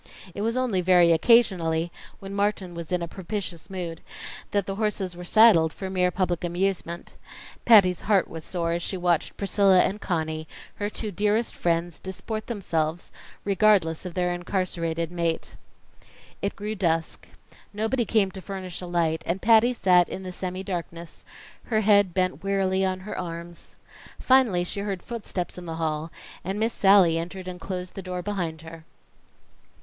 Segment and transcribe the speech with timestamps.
[0.33, 4.01] It was only very occasionally, when Martin was in a propitious mood,
[4.49, 7.13] that the horses were saddled for mere public amusement.
[7.65, 12.47] Patty's heart was sore as she watched Priscilla and Conny, her two dearest friends, disport
[12.47, 13.11] themselves
[13.45, 15.55] regardless of their incarcerated mate.
[16.41, 17.27] It grew dusk;
[17.71, 21.23] nobody came to furnish a light, and Patty sat in the semi darkness,
[21.65, 23.75] her head bent wearily on her arms.
[24.17, 26.09] Finally she heard footsteps in the hall,
[26.43, 28.83] and Miss Sallie entered and closed the door behind her.